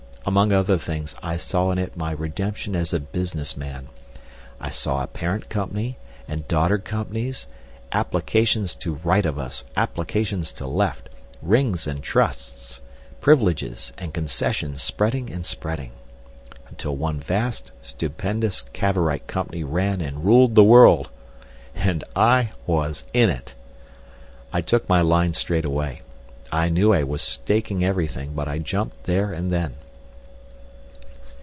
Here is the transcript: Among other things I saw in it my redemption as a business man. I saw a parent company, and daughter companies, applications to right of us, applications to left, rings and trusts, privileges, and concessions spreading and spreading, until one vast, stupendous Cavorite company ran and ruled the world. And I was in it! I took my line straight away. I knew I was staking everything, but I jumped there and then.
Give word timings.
Among 0.23 0.53
other 0.53 0.77
things 0.77 1.15
I 1.23 1.37
saw 1.37 1.71
in 1.71 1.79
it 1.79 1.97
my 1.97 2.11
redemption 2.11 2.75
as 2.75 2.93
a 2.93 2.99
business 2.99 3.57
man. 3.57 3.87
I 4.59 4.69
saw 4.69 5.01
a 5.01 5.07
parent 5.07 5.49
company, 5.49 5.97
and 6.27 6.47
daughter 6.47 6.77
companies, 6.77 7.47
applications 7.91 8.75
to 8.77 8.93
right 9.03 9.25
of 9.25 9.39
us, 9.39 9.65
applications 9.75 10.51
to 10.53 10.67
left, 10.67 11.09
rings 11.41 11.87
and 11.87 12.03
trusts, 12.03 12.81
privileges, 13.19 13.93
and 13.97 14.13
concessions 14.13 14.83
spreading 14.83 15.31
and 15.31 15.43
spreading, 15.43 15.91
until 16.67 16.95
one 16.95 17.19
vast, 17.19 17.71
stupendous 17.81 18.61
Cavorite 18.73 19.25
company 19.25 19.63
ran 19.63 20.01
and 20.01 20.23
ruled 20.23 20.53
the 20.53 20.63
world. 20.63 21.09
And 21.73 22.03
I 22.15 22.51
was 22.67 23.05
in 23.11 23.31
it! 23.31 23.55
I 24.53 24.61
took 24.61 24.87
my 24.87 25.01
line 25.01 25.33
straight 25.33 25.65
away. 25.65 26.03
I 26.51 26.69
knew 26.69 26.93
I 26.93 27.01
was 27.01 27.23
staking 27.23 27.83
everything, 27.83 28.33
but 28.33 28.47
I 28.47 28.59
jumped 28.59 29.05
there 29.05 29.33
and 29.33 29.51
then. 29.51 29.73